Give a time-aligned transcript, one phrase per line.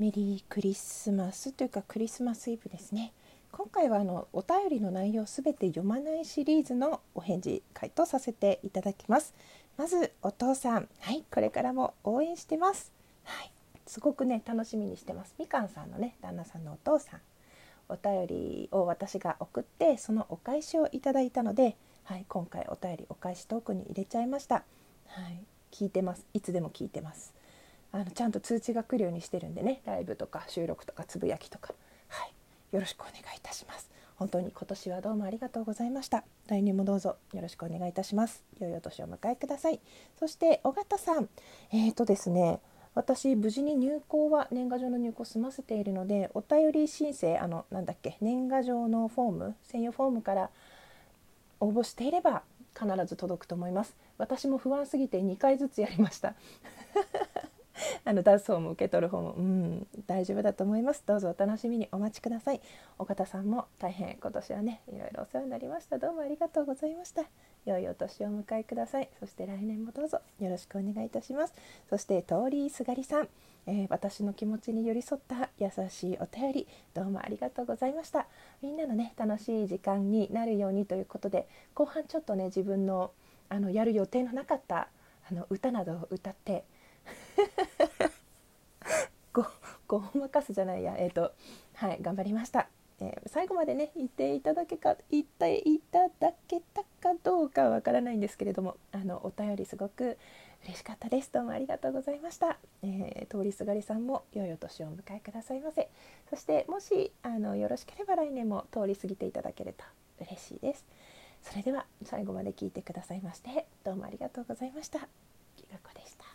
[0.00, 3.12] メリークリスマスというかクリスマスイブですね。
[3.52, 9.34] 今回はあのお便りの内容すべて読まないシリーズのお返事回答させていただきます。
[9.76, 10.88] まずお父さん。
[11.00, 12.94] はいこれからも応援してます。
[13.24, 13.52] はい
[13.86, 15.34] すごくね楽しみにしてます。
[15.38, 17.20] みかんさんのね旦那さんのお父さん。
[17.90, 24.64] お便りを私が送ってそのお返しをいただいたので、はい、今回お便りお返しトークに入れちゃいました、
[25.08, 26.24] はい、聞いてます。
[26.32, 27.34] いつでも聞いてます。
[27.92, 29.82] あのちゃんと通知が来るようにしてるんでね。
[29.84, 31.74] ライブとか収録とかつぶやきとか、
[32.08, 32.32] はい、
[32.74, 33.90] よろしくお願いいたします。
[34.16, 36.24] 本当に今年はどうもありがとうございました。
[36.48, 37.16] 来年もどうぞ。
[37.32, 38.44] よろしくお願いいたします。
[38.60, 39.80] 良いお年をお迎えください。
[40.18, 41.28] そして尾形さん。
[41.72, 42.60] えーとですね。
[42.94, 50.50] 私無事に入校は年賀状の入校済ませているのでお便り申請あのなんだっけ年賀状のフォーム専用フォームから
[51.60, 52.42] 応募していれば
[52.74, 53.94] 必ず届くと思います。
[54.18, 56.34] 私も不安すぎて2回ずつやりました。
[58.04, 61.02] あの出す方も受け取る方もうん大丈夫だと思います。
[61.06, 62.60] どうぞお楽しみにお待ちください。
[62.98, 65.98] 岡田さんも大変今年はねいろいろお世話になりました。
[65.98, 67.24] どうもありがとうございました。
[67.66, 69.08] 良いお年をお迎えください。
[69.18, 71.54] そして来年もどうぞよろしくお願いいたします。
[71.88, 73.28] そして通りすがりさん、
[73.66, 78.26] えー、私の気持ちに寄り添った優しいお便りどうもありがとうございました。
[78.62, 83.12] みんなのね楽しい時間になるようにということで後半ちょっとね自分の
[83.48, 84.88] あのやる予定のなかった
[85.28, 86.64] あの歌などを歌って
[89.98, 90.94] ごまかすじゃないや。
[90.98, 91.32] えっ、ー、と
[91.74, 92.68] はい頑張りました、
[93.00, 100.18] えー、最後までね言っていただけか言っていただけたかどうかわからないんですけれどもあのお便りすごく
[100.64, 101.32] 嬉しかったです。
[101.32, 105.88] どうもありがとうございました、えー、通りすがりさんも良いお年をお迎えくださいませ。
[106.28, 109.84] そしてもしあのよろしければ来年も通り過ぎていただけると
[110.20, 110.84] 嬉しいです。
[111.42, 115.08] それでは最後まで聞いてくださいましてどうもありがとうございました。
[115.56, 116.29] きがこでした。